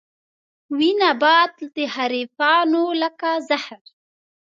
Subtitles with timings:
[0.75, 3.81] وي نبات د حريفانو لکه زهر